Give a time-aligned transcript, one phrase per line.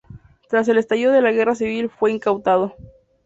[0.49, 2.73] Tras el estallido de la Guerra Civil fue incautado.